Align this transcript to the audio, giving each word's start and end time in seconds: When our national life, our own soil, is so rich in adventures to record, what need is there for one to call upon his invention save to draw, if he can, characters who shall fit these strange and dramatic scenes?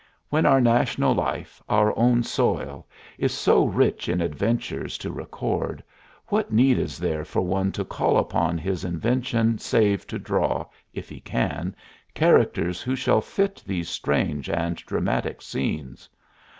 When 0.29 0.47
our 0.47 0.59
national 0.59 1.13
life, 1.13 1.61
our 1.69 1.95
own 1.95 2.23
soil, 2.23 2.87
is 3.19 3.31
so 3.31 3.65
rich 3.67 4.09
in 4.09 4.19
adventures 4.19 4.97
to 4.97 5.11
record, 5.11 5.83
what 6.29 6.51
need 6.51 6.79
is 6.79 6.97
there 6.97 7.23
for 7.23 7.41
one 7.41 7.71
to 7.73 7.85
call 7.85 8.17
upon 8.17 8.57
his 8.57 8.83
invention 8.83 9.59
save 9.59 10.07
to 10.07 10.17
draw, 10.17 10.65
if 10.91 11.07
he 11.07 11.19
can, 11.19 11.75
characters 12.15 12.81
who 12.81 12.95
shall 12.95 13.21
fit 13.21 13.61
these 13.63 13.89
strange 13.89 14.49
and 14.49 14.77
dramatic 14.77 15.39
scenes? 15.39 16.09